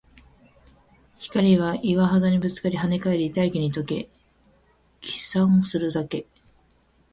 [1.19, 4.09] 光は岩肌にぶつかり、跳ね返り、大気に溶け、
[4.99, 6.25] 霧散するだけ